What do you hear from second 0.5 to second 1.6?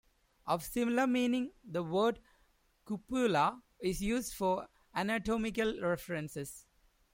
similar meaning